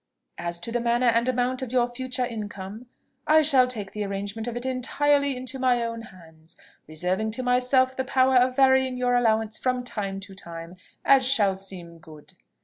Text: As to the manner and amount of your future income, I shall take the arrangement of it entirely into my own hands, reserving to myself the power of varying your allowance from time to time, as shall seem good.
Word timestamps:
As 0.39 0.59
to 0.61 0.71
the 0.71 0.79
manner 0.79 1.05
and 1.09 1.29
amount 1.29 1.61
of 1.61 1.71
your 1.71 1.87
future 1.87 2.25
income, 2.25 2.87
I 3.27 3.43
shall 3.43 3.67
take 3.67 3.91
the 3.91 4.03
arrangement 4.03 4.47
of 4.47 4.57
it 4.57 4.65
entirely 4.65 5.37
into 5.37 5.59
my 5.59 5.83
own 5.85 6.01
hands, 6.01 6.57
reserving 6.87 7.29
to 7.33 7.43
myself 7.43 7.95
the 7.95 8.03
power 8.03 8.35
of 8.37 8.55
varying 8.55 8.97
your 8.97 9.13
allowance 9.13 9.59
from 9.59 9.83
time 9.83 10.19
to 10.21 10.33
time, 10.33 10.75
as 11.05 11.23
shall 11.23 11.55
seem 11.55 11.99
good. 11.99 12.33